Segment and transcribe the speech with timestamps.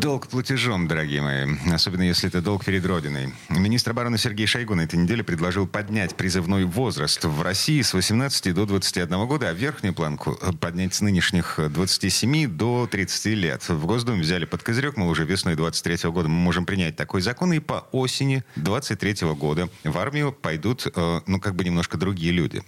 [0.00, 1.46] Долг платежом, дорогие мои.
[1.70, 3.34] Особенно если это долг перед Родиной.
[3.50, 8.54] Министр обороны Сергей Шойгу на этой неделе предложил поднять призывной возраст в России с 18
[8.54, 13.68] до 21 года, а верхнюю планку поднять с нынешних 27 до 30 лет.
[13.68, 17.52] В Госдуме взяли под козырек, мы уже весной 23 года мы можем принять такой закон,
[17.52, 22.62] и по осени 23 года в армию пойдут, э, ну, как бы немножко другие люди.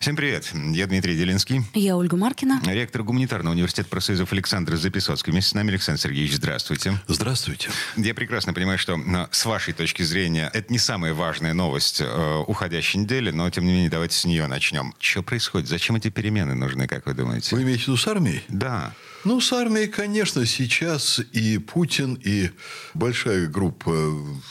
[0.00, 0.50] Всем привет.
[0.52, 1.62] Я Дмитрий Делинский.
[1.74, 2.60] Я Ольга Маркина.
[2.66, 5.30] Ректор гуманитарного университета профсоюзов Александр Записоцкий.
[5.30, 6.71] Вместе с нами Александр Сергеевич, здравствуйте.
[7.06, 7.70] Здравствуйте.
[7.96, 12.44] Я прекрасно понимаю, что э, с вашей точки зрения это не самая важная новость э,
[12.46, 14.94] уходящей недели, но тем не менее давайте с нее начнем.
[14.98, 15.68] Что происходит?
[15.68, 17.54] Зачем эти перемены нужны, как вы думаете?
[17.54, 18.42] Вы имеете в виду с армией?
[18.48, 18.94] Да.
[19.24, 22.50] Ну, с армией, конечно, сейчас и Путин, и
[22.92, 23.92] большая группа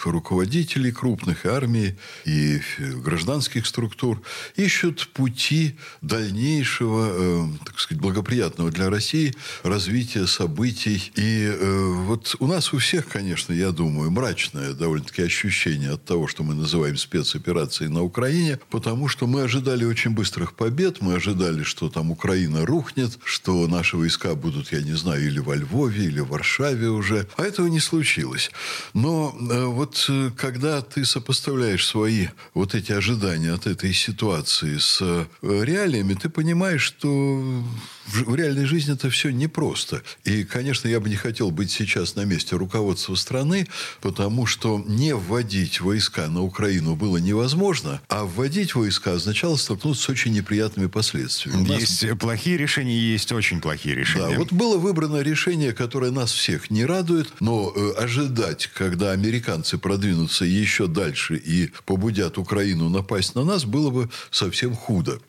[0.05, 4.21] руководителей крупных армий и гражданских структур
[4.55, 11.11] ищут пути дальнейшего, э, так сказать, благоприятного для России развития событий.
[11.15, 16.27] И э, вот у нас у всех, конечно, я думаю, мрачное довольно-таки ощущение от того,
[16.27, 21.63] что мы называем спецоперацией на Украине, потому что мы ожидали очень быстрых побед, мы ожидали,
[21.63, 26.19] что там Украина рухнет, что наши войска будут я не знаю, или во Львове, или
[26.19, 27.27] в Варшаве уже.
[27.37, 28.51] А этого не случилось.
[28.93, 34.99] Но э, вот э, когда ты сопоставляешь свои вот эти ожидания от этой ситуации с
[35.01, 37.63] э, реалиями, ты понимаешь, что
[38.07, 40.01] в реальной жизни это все непросто.
[40.23, 43.67] И, конечно, я бы не хотел быть сейчас на месте руководства страны,
[44.01, 50.09] потому что не вводить войска на Украину было невозможно, а вводить войска означало столкнуться с
[50.09, 51.79] очень неприятными последствиями.
[51.79, 52.17] Есть нас...
[52.17, 54.31] плохие решения, есть очень плохие решения.
[54.31, 59.77] Да, вот было выбрано решение, которое нас всех не радует, но э, ожидать, когда американцы
[59.77, 65.19] продвинутся еще дальше и побудят Украину напасть на нас, было бы совсем худо.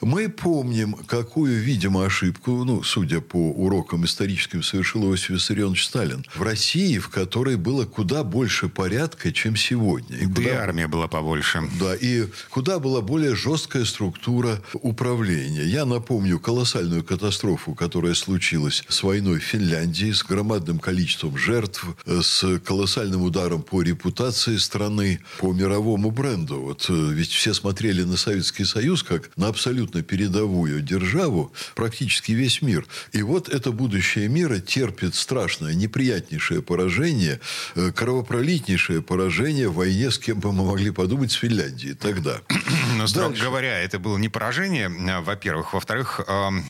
[0.00, 6.19] Мы помним, какую, видимо, ошибку, ну, судя по урокам историческим, совершил Иосиф Виссарионович Сталин.
[6.34, 10.18] В России, в которой было куда больше порядка, чем сегодня.
[10.18, 11.62] И да и армия была побольше.
[11.78, 15.64] Да, и куда была более жесткая структура управления.
[15.64, 22.58] Я напомню колоссальную катастрофу, которая случилась с войной в Финляндии, с громадным количеством жертв, с
[22.60, 26.60] колоссальным ударом по репутации страны, по мировому бренду.
[26.60, 32.62] Вот э, ведь все смотрели на Советский Союз как на абсолютно передовую державу, практически весь
[32.62, 32.86] мир.
[33.12, 35.74] И вот это будущее мира терпит страшное,
[36.10, 37.40] неприятнейшее поражение,
[37.76, 42.40] э, кровопролитнейшее поражение в войне, с кем бы мы могли подумать, с Финляндией тогда.
[42.96, 43.44] Но, строго Дальше.
[43.44, 45.74] говоря, это было не поражение, а, во-первых.
[45.74, 46.20] Во-вторых,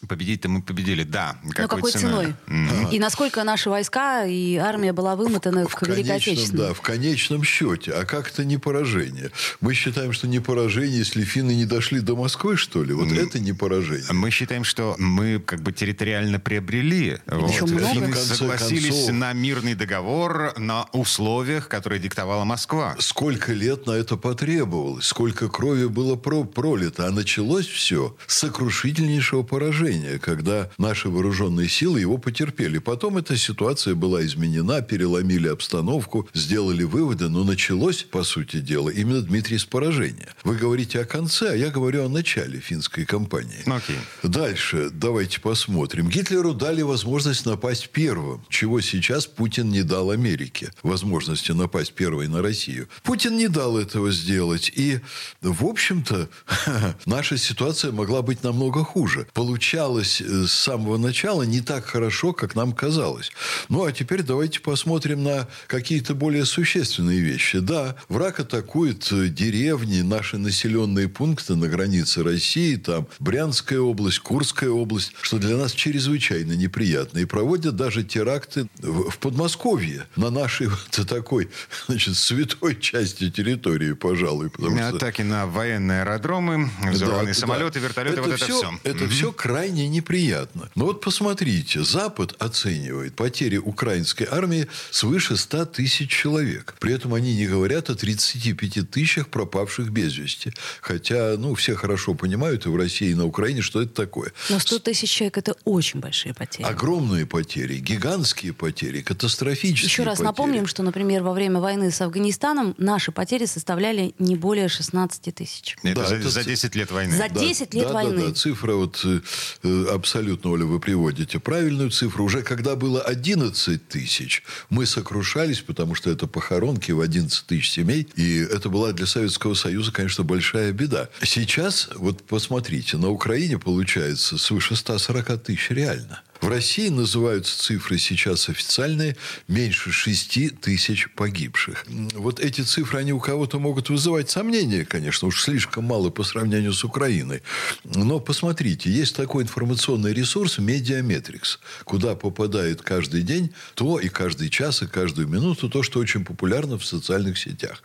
[0.09, 1.37] победить-то мы победили, да.
[1.51, 2.35] Какой, какой ценой?
[2.47, 2.93] Mm-hmm.
[2.93, 6.69] И насколько наши войска и армия была вымотана в, к Великой Отечественной?
[6.69, 7.93] Да, в конечном счете.
[7.93, 9.31] А как это не поражение?
[9.61, 12.93] Мы считаем, что не поражение, если финны не дошли до Москвы, что ли?
[12.93, 13.27] Вот mm.
[13.27, 14.13] это не поражение.
[14.13, 17.19] Мы считаем, что мы как бы территориально приобрели.
[17.27, 17.51] Вот.
[17.51, 19.15] Финны согласились концов...
[19.15, 22.97] на мирный договор на условиях, которые диктовала Москва.
[22.99, 25.07] Сколько лет на это потребовалось?
[25.07, 27.07] Сколько крови было про пролито?
[27.07, 32.79] А началось все с сокрушительнейшего поражения, когда наши вооруженные силы его потерпели.
[32.79, 39.21] Потом эта ситуация была изменена, переломили обстановку, сделали выводы, но началось, по сути дела, именно
[39.21, 40.29] Дмитрий с поражения.
[40.43, 43.63] Вы говорите о конце, а я говорю о начале финской кампании.
[43.67, 43.99] Okay.
[44.23, 46.09] Дальше давайте посмотрим.
[46.09, 50.73] Гитлеру дали возможность напасть первым, чего сейчас Путин не дал Америке.
[50.83, 52.89] Возможности напасть первой на Россию.
[53.03, 54.71] Путин не дал этого сделать.
[54.75, 55.01] И,
[55.41, 56.29] в общем-то,
[57.07, 59.27] наша ситуация могла быть намного хуже.
[59.33, 63.31] Получалось э, с самого начала не так хорошо, как нам казалось.
[63.69, 67.59] Ну, а теперь давайте посмотрим на какие-то более существенные вещи.
[67.59, 74.71] Да, враг атакует э, деревни, наши населенные пункты на границе России, там Брянская область, Курская
[74.71, 77.19] область, что для нас чрезвычайно неприятно.
[77.19, 81.49] И проводят даже теракты в, Подмосковье на нашей вот такой,
[81.87, 84.51] значит, святой части территории, пожалуй.
[84.55, 84.97] Что...
[84.97, 87.87] Атаки на военные аэродромы, взорванные да, самолеты, да.
[87.87, 88.57] вертолеты, это вот это все.
[88.59, 88.81] все.
[88.83, 89.09] Это mm-hmm.
[89.09, 90.71] все крайне неприятно.
[90.75, 96.75] Но вот посмотрите, Запад оценивает потери украинской армии свыше 100 тысяч человек.
[96.81, 100.53] При этом они не говорят о 35 тысячах пропавших без вести.
[100.81, 104.33] Хотя, ну, все хорошо понимают и в России, и на Украине, что это такое.
[104.49, 106.67] Но 100 тысяч человек– это очень большие потери.
[106.67, 108.90] Огромные потери, гигантские потери.
[108.91, 110.27] Потери, катастрофические Еще раз потери.
[110.27, 115.77] напомним, что, например, во время войны с Афганистаном наши потери составляли не более 16 тысяч.
[115.83, 117.17] Это Да, за, это за ц- 10 лет войны.
[117.17, 118.21] За 10 лет да, войны.
[118.21, 119.21] Да, да, цифра вот э,
[119.63, 122.25] э, абсолютно, Оля, вы приводите правильную цифру.
[122.25, 128.09] Уже когда было 11 тысяч, мы сокрушались, потому что это похоронки в 11 тысяч семей.
[128.17, 131.09] И это была для Советского Союза, конечно, большая беда.
[131.23, 136.23] Сейчас, вот посмотрите, на Украине получается свыше 140 тысяч реально.
[136.41, 139.17] В России называются цифры сейчас официальные
[139.47, 141.85] меньше 6 тысяч погибших.
[142.15, 146.73] Вот эти цифры, они у кого-то могут вызывать сомнения, конечно, уж слишком мало по сравнению
[146.73, 147.43] с Украиной.
[147.85, 154.83] Но посмотрите, есть такой информационный ресурс Mediametrics, куда попадает каждый день то и каждый час,
[154.83, 157.83] и каждую минуту то, что очень популярно в социальных сетях.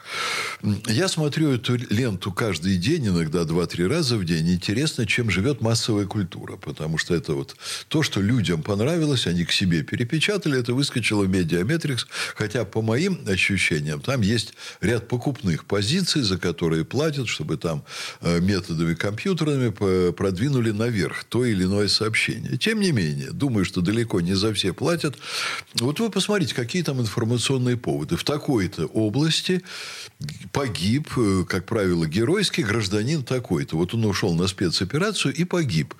[0.88, 4.54] Я смотрю эту ленту каждый день, иногда 2-3 раза в день.
[4.54, 7.58] Интересно, чем живет массовая культура, потому что это вот
[7.90, 12.06] то, что людям понравилось, они к себе перепечатали, это выскочило в Mediametrics,
[12.36, 17.84] хотя по моим ощущениям там есть ряд покупных позиций, за которые платят, чтобы там
[18.22, 22.58] э, методами компьютерными продвинули наверх то или иное сообщение.
[22.58, 25.16] Тем не менее, думаю, что далеко не за все платят.
[25.80, 28.16] Вот вы посмотрите, какие там информационные поводы.
[28.16, 29.64] В такой-то области
[30.52, 33.78] погиб, э, как правило, геройский гражданин такой-то.
[33.78, 35.94] Вот он ушел на спецоперацию и погиб.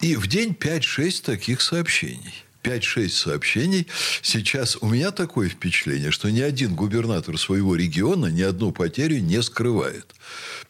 [0.00, 2.34] И в день 5-6 таких сообщений.
[2.66, 3.86] 5-6 сообщений.
[4.22, 9.40] Сейчас у меня такое впечатление, что ни один губернатор своего региона ни одну потерю не
[9.42, 10.14] скрывает.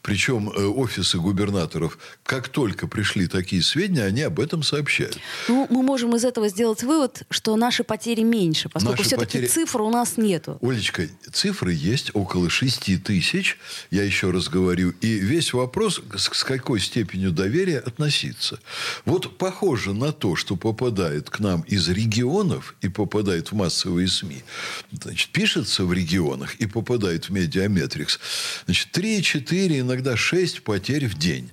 [0.07, 5.19] Причем э, офисы губернаторов, как только пришли такие сведения, они об этом сообщают.
[5.49, 9.47] Ну, мы можем из этого сделать вывод, что наши потери меньше, поскольку Наши все-таки потери-
[9.47, 10.59] цифр у нас нету.
[10.63, 13.59] Олечка, цифры есть около 6 тысяч,
[13.91, 14.95] я еще раз говорю.
[15.01, 18.61] И весь вопрос, с какой степенью доверия относиться.
[19.07, 24.45] Вот похоже на то, что попадает к нам из регионов и попадает в массовые СМИ.
[24.93, 28.21] Значит, пишется в регионах и попадает в медиаметрикс.
[28.67, 31.51] Значит, 3, 4, иногда 6 потерь в день.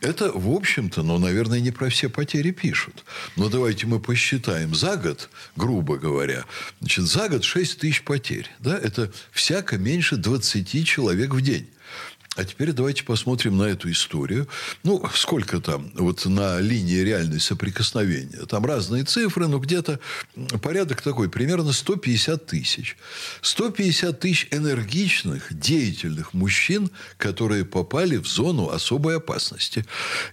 [0.00, 3.04] Это, в общем-то, ну, наверное, не про все потери пишут.
[3.36, 6.44] Но давайте мы посчитаем за год, грубо говоря.
[6.80, 8.50] Значит, за год 6 тысяч потерь.
[8.58, 8.76] Да?
[8.76, 11.68] Это всяко меньше 20 человек в день.
[12.36, 14.48] А теперь давайте посмотрим на эту историю.
[14.82, 18.44] Ну, сколько там вот на линии реальной соприкосновения?
[18.46, 20.00] Там разные цифры, но где-то
[20.60, 22.96] порядок такой, примерно 150 тысяч.
[23.42, 29.86] 150 тысяч энергичных, деятельных мужчин, которые попали в зону особой опасности.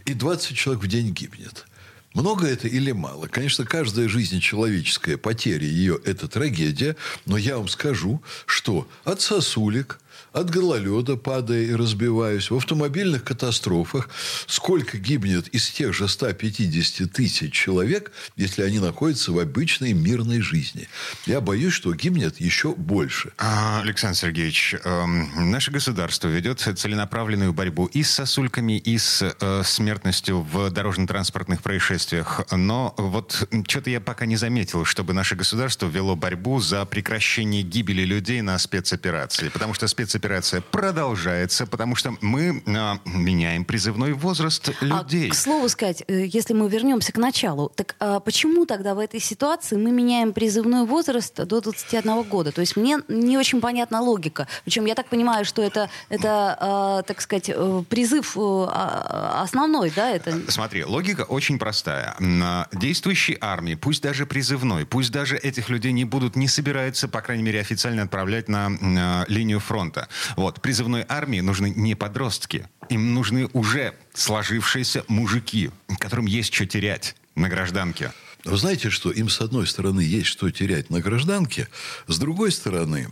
[0.06, 1.68] И 20 человек в день гибнет.
[2.14, 3.28] Много это или мало?
[3.28, 6.98] Конечно, каждая жизнь человеческая, потеря ее– это трагедия.
[7.26, 10.00] Но я вам скажу, что от сосулек,
[10.34, 14.10] от гололеда, падая и разбиваясь, в автомобильных катастрофах,
[14.48, 20.88] сколько гибнет из тех же 150 тысяч человек, если они находятся в обычной мирной жизни.
[21.26, 23.32] Я боюсь, что гибнет еще больше.
[23.38, 29.64] А, Александр Сергеевич, эм, наше государство ведет целенаправленную борьбу и с сосульками, и с э,
[29.64, 32.42] смертностью в дорожно-транспортных происшествиях.
[32.52, 38.04] Но вот что-то я пока не заметил, чтобы наше государство вело борьбу за прекращение гибели
[38.04, 39.50] людей на спецоперации.
[39.50, 45.30] Потому что спецоперация продолжается, потому что мы э, меняем призывной возраст людей.
[45.30, 49.00] А, к слову сказать, э, если мы вернемся к началу, так а почему тогда в
[49.00, 52.52] этой ситуации мы меняем призывной возраст до 21 года?
[52.52, 54.48] То есть мне не очень понятна логика.
[54.66, 59.92] Причем я так понимаю, что это, это а, так сказать, э, призыв э, а, основной,
[59.96, 60.10] да?
[60.10, 60.52] Это...
[60.52, 62.16] Смотри, логика очень простая.
[62.20, 67.22] На Действующей армии, пусть даже призывной, пусть даже этих людей не будут, не собираются, по
[67.22, 69.91] крайней мере, официально отправлять на линию фронта.
[70.36, 77.16] Вот, призывной армии нужны не подростки, им нужны уже сложившиеся мужики, которым есть что терять
[77.36, 78.12] на гражданке.
[78.44, 81.68] Вы знаете, что им, с одной стороны, есть что терять на гражданке,
[82.08, 83.10] с другой стороны,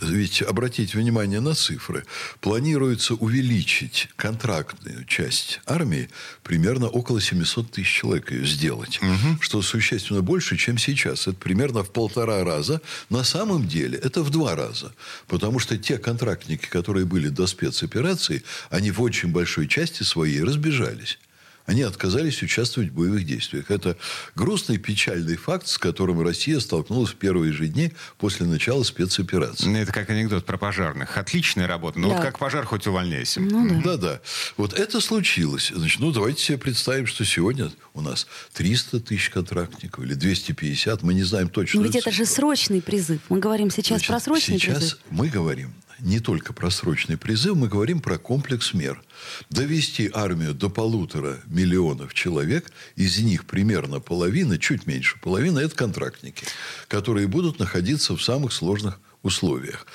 [0.00, 2.04] ведь- обратите внимание на цифры.
[2.40, 6.08] Планируется увеличить контрактную часть армии
[6.42, 9.00] примерно около 700 тысяч человек ее сделать.
[9.40, 11.26] Что существенно больше, чем сейчас.
[11.26, 12.80] Это примерно в полтора раза.
[13.10, 14.92] На самом деле это в два раза.
[15.28, 21.18] Потому что те контрактники, которые были до спецоперации, они в очень большой части своей разбежались.
[21.66, 23.70] Они отказались участвовать в боевых действиях.
[23.70, 23.96] Это
[24.34, 29.66] грустный, печальный факт, с которым Россия столкнулась в первые же дни после начала спецоперации.
[29.68, 31.16] Ну, Это как анекдот про пожарных.
[31.16, 32.14] Отличная работа, но Да.
[32.16, 33.40] вот как пожар, хоть увольняйся.
[33.84, 34.20] Да-да.
[34.56, 35.72] Вот это случилось.
[35.74, 41.02] Значит, ну, давайте себе представим, что сегодня у нас 300 тысяч контрактников или 250.
[41.02, 41.80] Мы не знаем точно.
[41.80, 43.20] Но ведь это же срочный призыв.
[43.28, 44.98] Мы говорим сейчас Значит, про срочный сейчас призыв.
[45.10, 49.02] мы говорим не только про срочный призыв, мы говорим про комплекс мер.
[49.50, 56.44] Довести армию до полутора миллионов человек, из них примерно половина, чуть меньше половины, это контрактники,
[56.88, 59.86] которые будут находиться в самых сложных условиях.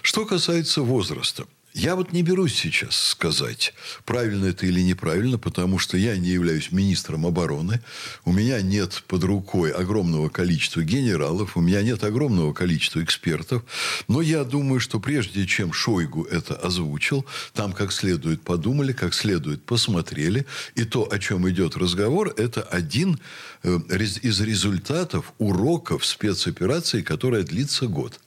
[0.00, 1.44] Что касается возраста–
[1.74, 3.72] я вот не берусь сейчас сказать,
[4.04, 7.80] правильно это или неправильно, потому что я не являюсь министром обороны,
[8.24, 13.62] у меня нет под рукой огромного количества генералов, у меня нет огромного количества экспертов,
[14.06, 17.24] но я думаю, что прежде чем Шойгу это озвучил,
[17.54, 23.18] там как следует подумали, как следует посмотрели, и то, о чем идет разговор, это один
[23.62, 28.20] э, из результатов уроков спецоперации, которая длится год.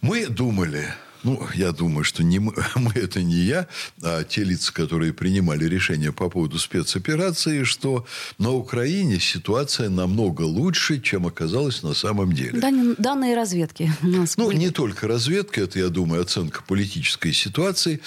[0.00, 0.94] Мы думали,
[1.24, 3.66] ну, я думаю, что не мы, мы это не я,
[4.02, 8.06] а те лица, которые принимали решение по поводу спецоперации, что
[8.38, 12.60] на Украине ситуация намного лучше, чем оказалось на самом деле.
[12.60, 13.92] Дан, данные разведки.
[14.02, 14.56] Ну, были.
[14.56, 18.00] не только разведка, это, я думаю, оценка политической ситуации.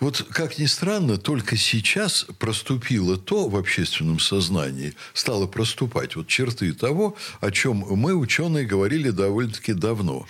[0.00, 6.72] Вот, как ни странно, только сейчас проступило то в общественном сознании, стало проступать вот черты
[6.72, 10.26] того, о чем мы, ученые, говорили довольно-таки давно,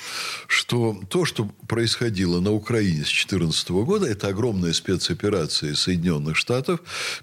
[0.48, 6.80] что то, что происходило происходило на Украине с 2014 года, это огромная спецоперация Соединенных Штатов,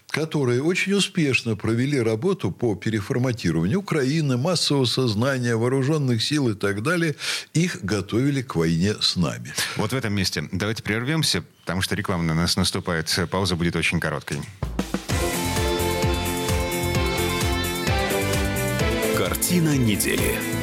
[0.07, 7.15] которые очень успешно провели работу по переформатированию Украины, массового сознания, вооруженных сил и так далее.
[7.55, 9.51] Их готовили к войне с нами.
[9.77, 13.09] Вот в этом месте давайте прервемся, потому что реклама на нас наступает.
[13.31, 14.37] Пауза будет очень короткой.
[19.17, 20.62] Картина недели.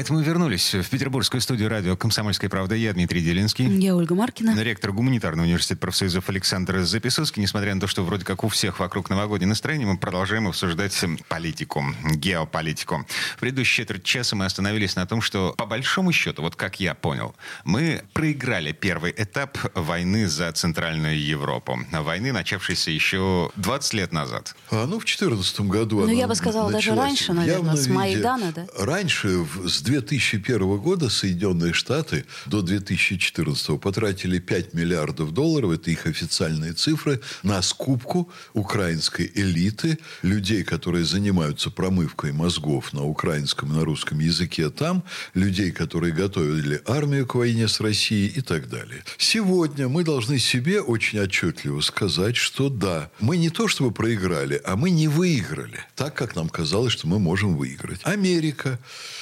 [0.00, 2.74] А это мы вернулись в петербургскую студию радио «Комсомольская правда».
[2.74, 3.66] Я Дмитрий Делинский.
[3.66, 4.58] Я Ольга Маркина.
[4.58, 7.42] Ректор гуманитарного университета профсоюзов Александр Записовский.
[7.42, 11.84] Несмотря на то, что вроде как у всех вокруг новогоднее настроение, мы продолжаем обсуждать политику,
[12.14, 13.04] геополитику.
[13.36, 16.94] В предыдущей четверть часа мы остановились на том, что по большому счету, вот как я
[16.94, 17.34] понял,
[17.66, 21.78] мы проиграли первый этап войны за Центральную Европу.
[21.92, 24.56] Войны, начавшейся еще 20 лет назад.
[24.70, 28.66] А, ну, в 2014 году Ну, я бы сказала, даже раньше, наверное, с Майдана, да?
[28.78, 36.74] Раньше, с 2001 года Соединенные Штаты до 2014 потратили 5 миллиардов долларов, это их официальные
[36.74, 44.20] цифры, на скупку украинской элиты, людей, которые занимаются промывкой мозгов на украинском и на русском
[44.20, 45.02] языке там,
[45.34, 49.02] людей, которые готовили армию к войне с Россией и так далее.
[49.18, 54.76] Сегодня мы должны себе очень отчетливо сказать, что да, мы не то чтобы проиграли, а
[54.76, 58.00] мы не выиграли, так как нам казалось, что мы можем выиграть.
[58.04, 58.78] Америка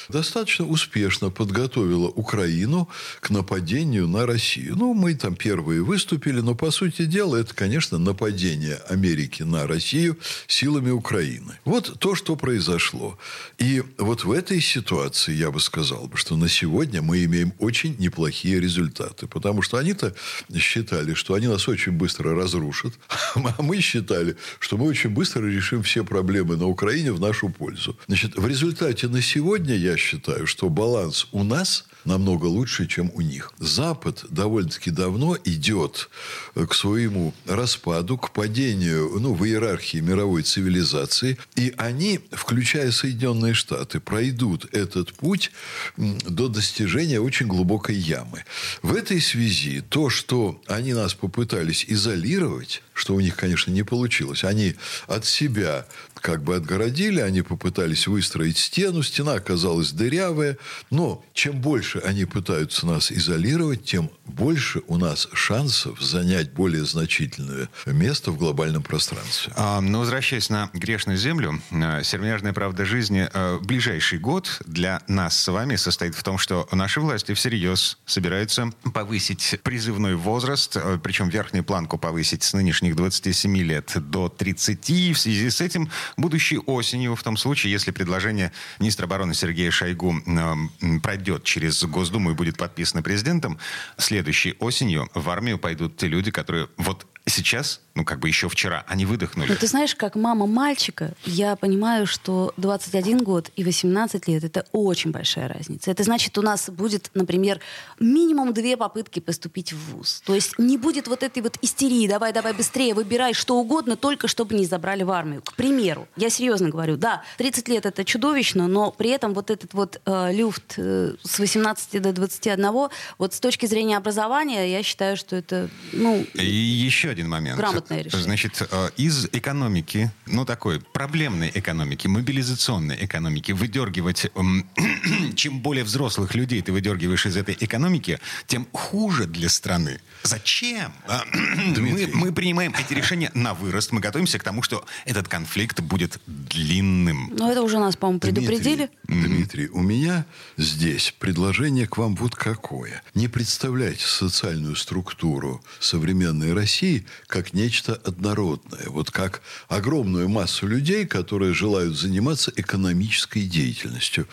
[0.08, 2.88] достаточно успешно подготовила Украину
[3.20, 4.76] к нападению на Россию.
[4.76, 10.18] Ну, мы там первые выступили, но, по сути дела, это, конечно, нападение Америки на Россию
[10.46, 11.58] силами Украины.
[11.64, 13.18] Вот то, что произошло.
[13.58, 18.60] И вот в этой ситуации я бы сказал, что на сегодня мы имеем очень неплохие
[18.60, 19.26] результаты.
[19.26, 20.14] Потому что они-то
[20.56, 22.94] считали, что они нас очень быстро разрушат.
[23.58, 27.96] А мы считали, что мы очень быстро решим все проблемы на Украине в нашу пользу.
[28.06, 33.20] Значит, в результате на сегодня, я считаю, что баланс у нас намного лучше, чем у
[33.20, 33.52] них.
[33.58, 36.08] Запад довольно-таки давно идет
[36.54, 41.38] к своему распаду, к падению ну, в иерархии мировой цивилизации.
[41.54, 45.52] И они, включая Соединенные Штаты, пройдут этот путь
[45.96, 48.44] до достижения очень глубокой ямы.
[48.82, 54.44] В этой связи то, что они нас попытались изолировать, что у них, конечно, не получилось.
[54.44, 54.74] Они
[55.06, 55.86] от себя
[56.20, 60.58] как бы отгородили, они попытались выстроить стену, стена оказалась дырявая,
[60.90, 67.68] но чем больше они пытаются нас изолировать, тем больше у нас шансов занять более значительное
[67.86, 69.52] место в глобальном пространстве.
[69.56, 75.36] А, но возвращаясь на грешную землю, э, сермяжная правда жизни, э, ближайший год для нас
[75.38, 81.28] с вами состоит в том, что наши власти всерьез собираются повысить призывной возраст, э, причем
[81.28, 84.90] верхнюю планку повысить с нынешних 27 лет до 30.
[84.90, 89.70] И в связи с этим будущей осенью, в том случае, если предложение министра обороны Сергея
[89.70, 93.58] Шойгу э, пройдет через Госдуму и будет подписано президентом,
[93.96, 98.84] следующей осенью в армию пойдут те люди, которые вот сейчас ну, как бы еще вчера,
[98.86, 99.48] они выдохнули.
[99.48, 104.64] Ну, ты знаешь, как мама мальчика, я понимаю, что 21 год и 18 лет— это
[104.70, 105.90] очень большая разница.
[105.90, 107.58] Это значит, у нас будет, например,
[107.98, 110.22] минимум две попытки поступить в ВУЗ.
[110.24, 114.28] То есть не будет вот этой вот истерии, давай, давай быстрее, выбирай что угодно, только
[114.28, 115.42] чтобы не забрали в армию.
[115.42, 119.74] К примеру, я серьезно говорю, да, 30 лет— это чудовищно, но при этом вот этот
[119.74, 125.16] вот э, люфт э, с 18 до 21, вот с точки зрения образования, я считаю,
[125.16, 126.24] что это, ну...
[126.34, 127.58] И еще один момент.
[127.88, 128.24] Грамотное решение.
[128.24, 134.26] Значит, э, из экономики, ну, такой проблемной экономики, мобилизационной экономики, выдергивать...
[134.34, 134.66] эм,
[135.34, 140.00] Чем более взрослых людей ты выдергиваешь из этой экономики, тем хуже для страны.
[140.22, 140.92] Зачем?
[141.06, 141.24] А,
[141.78, 143.92] Мы, мы принимаем эти решения на вырост.
[143.92, 147.32] Мы готовимся к тому, что этот конфликт будет длинным.
[147.32, 148.90] Ну, это уже нас, по-моему, предупредили.
[149.04, 150.26] Дмитрий, Дмитрий, у меня
[150.56, 153.02] здесь предложение к вам вот какое.
[153.14, 158.86] Не представляйте социальную структуру современной России как нечто однородное.
[158.86, 164.26] Вот как огромную массу людей, которые желают заниматься экономической деятельностью.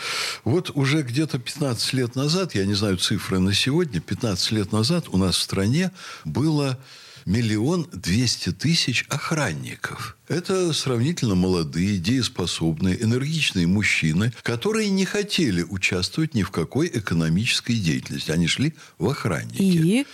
[0.43, 5.05] Вот уже где-то 15 лет назад, я не знаю цифры на сегодня, 15 лет назад
[5.09, 5.91] у нас в стране
[6.23, 6.79] было
[7.25, 10.15] миллион двести тысяч охранников.
[10.27, 18.31] Это сравнительно молодые, дееспособные, энергичные мужчины, которые не хотели участвовать ни в какой экономической деятельности.
[18.31, 19.61] Они шли в охранники.
[19.61, 20.05] И?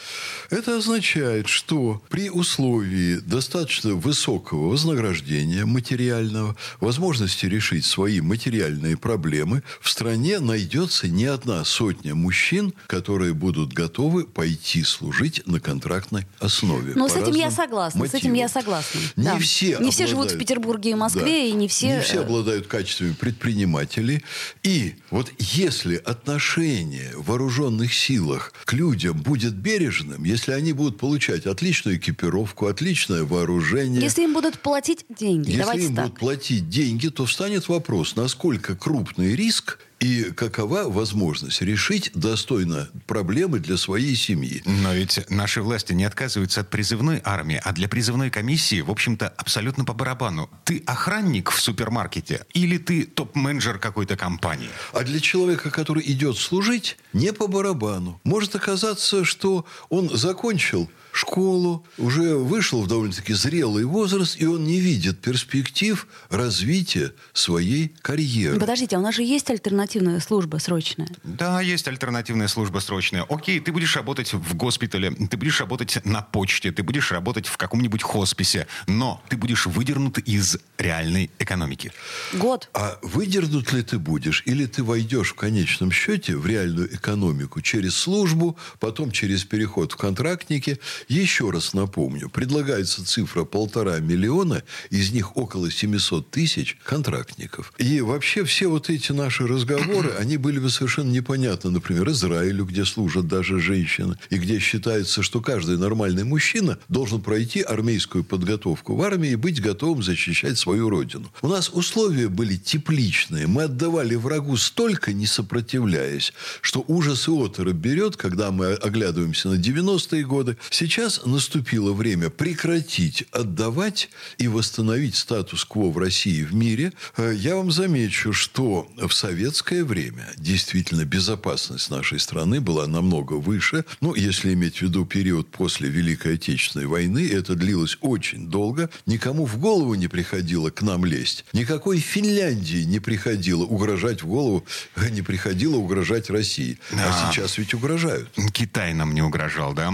[0.50, 9.90] Это означает, что при условии достаточно высокого вознаграждения материального, возможности решить свои материальные проблемы, в
[9.90, 16.94] стране найдется не одна сотня мужчин, которые будут готовы пойти служить на контрактной основе.
[16.96, 18.06] Ну, по с этим я согласна.
[18.06, 18.62] С этим я мотивам.
[18.64, 19.00] согласна.
[19.16, 19.40] Не Да.
[19.40, 21.30] все Не все живут в Петербурге и Москве, Да.
[21.30, 21.96] и не все...
[21.98, 24.24] Не все э, обладают качествами предпринимателей.
[24.64, 31.46] И вот если отношение в вооруженных силах к людям будет бережным, если они будут получать
[31.46, 34.02] отличную экипировку, отличное вооружение...
[34.02, 36.06] Если им будут платить деньги, Если давайте им так.
[36.06, 43.60] будут платить деньги, то встанет вопрос, насколько крупный риск и какова возможность решить достойно проблемы
[43.60, 44.64] для своей семьи.
[44.66, 49.30] Но ведь наши власти не отказываются от призывной армии, а для призывной комиссии, в общем-то,
[49.30, 50.50] абсолютно по барабану.
[50.66, 54.70] Ты охранник в супермаркете или ты топ-менеджер какой-то компании?
[54.92, 58.20] А для человека, который идет служить, не по барабану.
[58.24, 64.80] Может оказаться, что он закончил школу, уже вышел в довольно-таки зрелый возраст, и он не
[64.80, 68.60] видит перспектив развития своей карьеры.
[68.60, 71.10] Подождите, а у нас же есть альтернативная служба срочная.
[71.24, 73.24] Да, есть альтернативная служба срочная.
[73.24, 77.58] Окей, ты будешь работать в госпитале, ты будешь работать на почте, ты будешь работать в
[77.58, 81.92] каком-нибудь хосписе, но ты будешь выдернут из реальной экономики.
[82.34, 82.70] Год.
[82.74, 87.96] А выдернут ли ты будешь, или ты войдешь в конечном счете в реальную экономику через
[87.96, 90.80] службу, потом через переход в контрактники?
[91.08, 97.74] Еще раз напомню, предлагается цифра полтора миллиона, из них около 700 тысяч контрактников.
[97.78, 102.86] И вообще все вот эти наши разговоры, они были бы совершенно непонятны, например, Израилю, где
[102.86, 109.02] служат даже женщины, и где считается, что каждый нормальный мужчина должен пройти армейскую подготовку в
[109.02, 111.32] армии и быть готовым защищать свою родину.
[111.42, 113.48] У нас условия были тепличные.
[113.48, 119.56] Мы отдавали врагу столько, не сопротивляясь, что ужас и оторопь берет, когда мы оглядываемся на
[119.56, 120.58] 90-е годы.
[120.70, 120.91] Сейчас
[121.26, 126.92] наступило время прекратить отдавать и восстановить статус-кво в России и в мире.
[127.18, 133.86] Э, Я вам замечу, что в советское время действительно безопасность нашей страны была намного выше.
[134.02, 138.90] Ну, если иметь в виду период после Великой Отечественной войны, это длилось очень долго.
[139.06, 141.46] Никому в голову не приходило к нам лезть.
[141.54, 146.78] Никакой Финляндии не приходило угрожать в голову, э, не приходило угрожать России.
[146.92, 146.98] Да.
[147.08, 148.30] А сейчас ведь угрожают.
[148.52, 149.94] Китай нам не угрожал, да?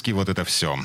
[0.00, 0.78] Даманский, вот это все.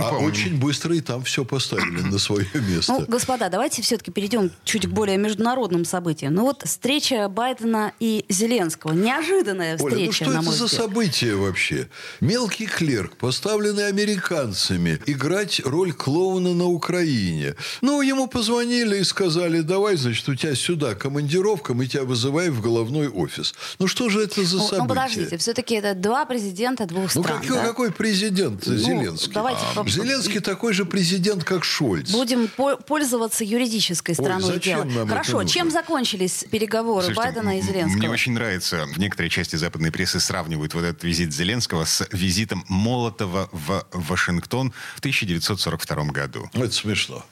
[0.00, 0.28] Мы А помним.
[0.30, 2.92] очень быстро и там все поставили на свое место.
[2.92, 6.34] Ну, господа, давайте все-таки перейдем чуть к более международным событиям.
[6.34, 8.92] Ну вот встреча Байдена и Зеленского.
[8.92, 11.88] Неожиданная встреча, Оля, ну что это за событие вообще?
[12.20, 17.54] Мелкий клерк, поставленный американцами, играть роль клоуна на Украине.
[17.82, 22.60] Ну, ему позвонили и сказали, давай, значит, у тебя сюда командировка, мы тебя вызываем в
[22.60, 23.54] головной офис.
[23.78, 24.78] Ну, что же это за Ну, событие?
[24.82, 27.40] ну, подождите, все-таки это два президента двух Ну, стран.
[27.40, 27.64] какой, да?
[27.64, 29.32] какой президент Ну, Зеленский?
[29.32, 32.10] давайте А, Зеленский такой же президент, как Шольц.
[32.10, 34.84] Будем по- пользоваться юридической стороной зачем дела.
[34.84, 35.48] нам это Хорошо, нужно?
[35.48, 37.98] чем закончились переговоры Слушайте, Байдена и Зеленского?
[37.98, 42.64] Мне очень нравится, в некоторой части западной прессы сравнивают вот этот визит Зеленского с визитом
[42.68, 46.48] Молотова в Вашингтон в 1942 году.
[46.52, 47.24] Это смешно.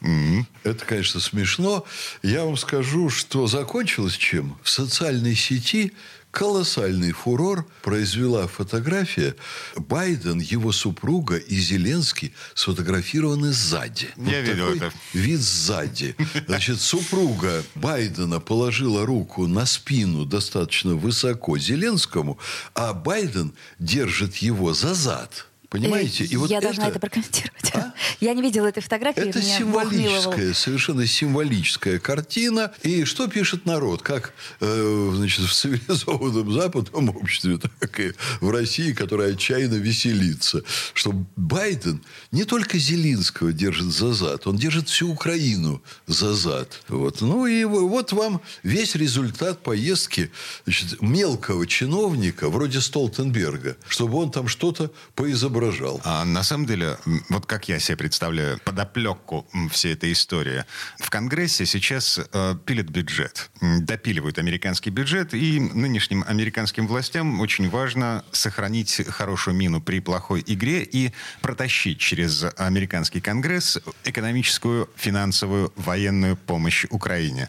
[0.64, 1.84] Это, конечно, смешно.
[2.22, 4.58] Я вам скажу, что закончилось чем?
[4.62, 5.92] В социальной сети
[6.30, 9.34] колоссальный фурор произвела фотография
[9.76, 14.08] Байден, его супруга и Зеленский сфотографированы сзади.
[14.16, 14.92] Я вот видел это.
[15.12, 16.16] Вид сзади.
[16.46, 22.38] Значит, супруга Байдена положила руку на спину достаточно высоко Зеленскому,
[22.74, 25.47] а Байден держит его за зад.
[25.70, 26.24] Понимаете?
[26.24, 26.68] И вот я это...
[26.68, 27.74] должна это прокомментировать.
[27.74, 27.92] А?
[28.20, 29.28] Я не видела этой фотографии.
[29.28, 32.72] Это символическая, совершенно символическая картина.
[32.82, 34.02] И что пишет народ?
[34.02, 40.62] Как э, значит, в цивилизованном западном обществе, так и в России, которая отчаянно веселится.
[40.94, 42.02] Что Байден
[42.32, 46.80] не только Зелинского держит за зад, он держит всю Украину за зад.
[46.88, 47.20] Вот.
[47.20, 50.30] Ну и вот вам весь результат поездки
[50.64, 56.00] значит, мелкого чиновника, вроде Столтенберга, чтобы он там что-то поизображал соображал.
[56.04, 56.96] А на самом деле,
[57.28, 60.64] вот как я себе представляю подоплеку всей этой истории.
[60.98, 68.24] В Конгрессе сейчас э, пилят бюджет, допиливают американский бюджет, и нынешним американским властям очень важно
[68.32, 76.86] сохранить хорошую мину при плохой игре и протащить через американский Конгресс экономическую, финансовую, военную помощь
[76.90, 77.48] Украине.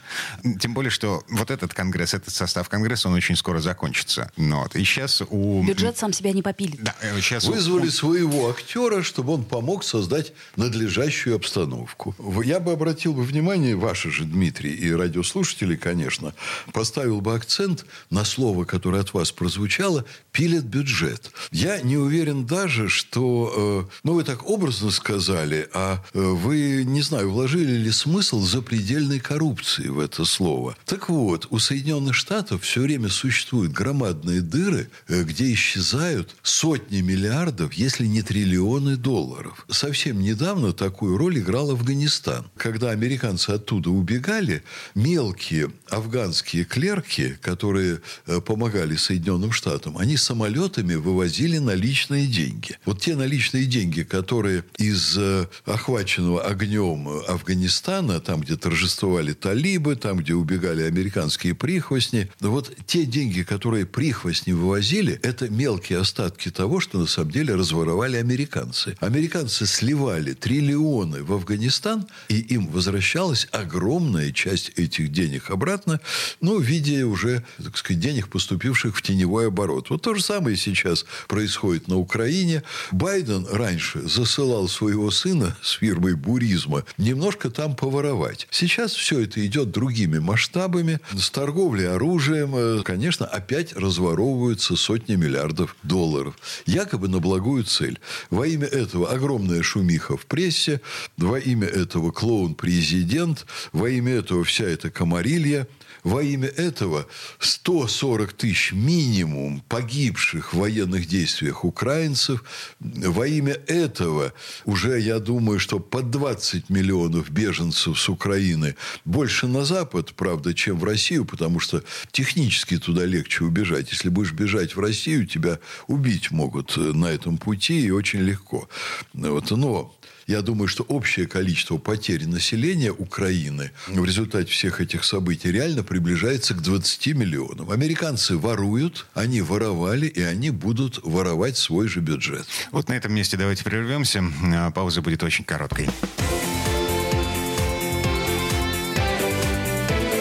[0.60, 4.32] Тем более, что вот этот Конгресс, этот состав Конгресса, он очень скоро закончится.
[4.38, 4.76] Ну вот.
[4.76, 5.64] И сейчас у...
[5.64, 6.82] Бюджет сам себя не попилит.
[6.82, 12.16] Да, э, сейчас Вызвали у своего актера, чтобы он помог создать надлежащую обстановку.
[12.46, 16.34] Я бы обратил бы внимание, ваше же, Дмитрий, и радиослушатели, конечно,
[16.72, 21.32] поставил бы акцент на слово, которое от вас прозвучало, пилят бюджет.
[21.52, 27.02] Я не уверен даже, что, э, ну, вы так образно сказали, а э, вы, не
[27.02, 30.78] знаю, вложили ли смысл запредельной коррупции в это слово.
[30.86, 37.74] Так вот, у Соединенных Штатов все время существуют громадные дыры, э, где исчезают сотни миллиардов,
[37.74, 39.66] если не триллионы долларов.
[39.70, 42.46] Совсем недавно такую роль играл Афганистан.
[42.58, 44.64] Когда американцы оттуда убегали,
[44.96, 52.78] мелкие афганские клерки, которые э, помогали Соединенным Штатам, они самолетами вывозили наличные деньги.
[52.86, 60.20] Вот те наличные деньги, которые из э, охваченного огнем Афганистана, там, где торжествовали талибы, там,
[60.20, 67.00] где убегали американские прихвостни, вот те деньги, которые прихвостни вывозили, это мелкие остатки того, что
[67.00, 68.98] на самом деле разворовали американцы.
[69.00, 76.02] Американцы сливали триллионы в Афганистан, и им возвращалась огромная часть этих денег обратно,
[76.42, 79.90] ну, в виде уже, так сказать, денег, поступивших в теневой оборот.
[79.90, 82.64] Вот то же самое сейчас происходит на Украине.
[82.92, 88.48] Байден раньше засылал своего сына с фирмой «Буризма» немножко там поворовать.
[88.52, 91.00] Сейчас все это идет другими масштабами.
[91.18, 96.36] С торговлей оружием, э, конечно, опять разворовываются сотни миллиардов долларов.
[96.66, 98.00] Якобы на благую цель.
[98.30, 100.82] Во имя этого огромная шумиха в прессе,
[101.18, 105.68] во имя этого клоун-президент, во имя этого вся эта комарилья–
[106.10, 107.08] во имя этого
[107.40, 112.44] 140 тысяч минимум погибших в военных действиях украинцев.
[112.80, 114.34] Во имя этого
[114.66, 120.80] уже, я думаю, что по 20 миллионов беженцев с Украины больше на Запад, правда, чем
[120.80, 123.92] в Россию, потому что технически туда легче убежать.
[123.92, 128.68] Если будешь бежать в Россию, тебя убить могут на этом пути и очень легко.
[129.14, 129.52] Вот.
[129.52, 129.96] Но
[130.30, 136.54] я думаю, что общее количество потерь населения Украины в результате всех этих событий реально приближается
[136.54, 137.72] к 20 миллионам.
[137.72, 142.46] Американцы воруют, они воровали, и они будут воровать свой же бюджет.
[142.72, 144.24] Вот на этом месте давайте прервемся.
[144.54, 145.90] А, пауза будет очень короткой.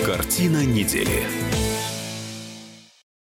[0.07, 1.48] Картина недели.